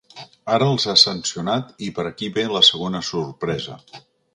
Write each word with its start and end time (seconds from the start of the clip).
Ara 0.53 0.69
els 0.75 0.87
ha 0.93 0.95
sancionat 1.01 1.85
i 1.89 1.93
per 1.99 2.09
aquí 2.13 2.33
ve 2.41 2.49
la 2.59 2.67
segona 2.73 3.07
sorpresa. 3.15 3.83